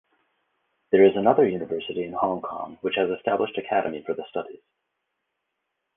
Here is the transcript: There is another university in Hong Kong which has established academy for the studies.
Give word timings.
There 0.91 1.05
is 1.05 1.15
another 1.15 1.47
university 1.47 2.05
in 2.05 2.13
Hong 2.13 2.41
Kong 2.41 2.79
which 2.81 2.95
has 2.95 3.11
established 3.11 3.55
academy 3.59 4.01
for 4.03 4.15
the 4.15 4.25
studies. 4.31 4.63